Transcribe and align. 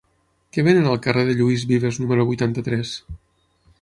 Què 0.55 0.63
venen 0.67 0.87
al 0.93 0.97
carrer 1.07 1.25
de 1.27 1.35
Lluís 1.41 1.67
Vives 1.73 1.99
número 2.05 2.25
vuitanta-tres? 2.31 2.95